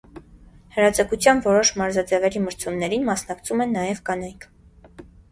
[0.75, 4.49] Հրաձգության որոշ մարզաձևերի մրցումներին մասնակցում են նաև կանայք։